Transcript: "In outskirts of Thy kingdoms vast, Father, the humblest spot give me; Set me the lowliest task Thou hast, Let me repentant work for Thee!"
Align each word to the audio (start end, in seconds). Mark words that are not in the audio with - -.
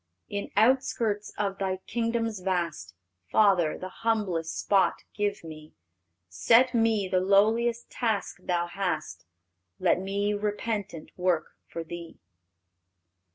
"In 0.29 0.49
outskirts 0.57 1.31
of 1.37 1.59
Thy 1.59 1.77
kingdoms 1.85 2.39
vast, 2.39 2.95
Father, 3.31 3.77
the 3.77 3.89
humblest 4.01 4.57
spot 4.57 5.03
give 5.13 5.43
me; 5.43 5.75
Set 6.27 6.73
me 6.73 7.07
the 7.07 7.19
lowliest 7.19 7.91
task 7.91 8.37
Thou 8.41 8.65
hast, 8.65 9.25
Let 9.79 9.99
me 9.99 10.33
repentant 10.33 11.11
work 11.17 11.55
for 11.67 11.83
Thee!" 11.83 12.17